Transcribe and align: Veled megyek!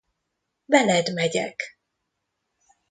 Veled 0.67 1.13
megyek! 1.13 1.77